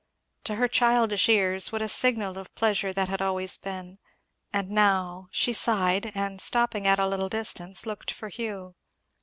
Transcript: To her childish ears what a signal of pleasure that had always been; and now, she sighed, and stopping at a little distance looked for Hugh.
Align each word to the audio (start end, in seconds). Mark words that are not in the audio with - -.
To 0.45 0.55
her 0.55 0.67
childish 0.67 1.29
ears 1.29 1.71
what 1.71 1.83
a 1.83 1.87
signal 1.87 2.39
of 2.39 2.55
pleasure 2.55 2.91
that 2.91 3.07
had 3.07 3.21
always 3.21 3.55
been; 3.57 3.99
and 4.51 4.71
now, 4.71 5.27
she 5.31 5.53
sighed, 5.53 6.11
and 6.15 6.41
stopping 6.41 6.87
at 6.87 6.97
a 6.97 7.05
little 7.05 7.29
distance 7.29 7.85
looked 7.85 8.09
for 8.09 8.29
Hugh. 8.29 8.73